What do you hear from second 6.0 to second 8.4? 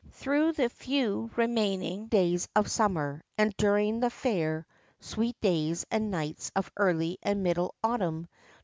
nights of early and middle autumn.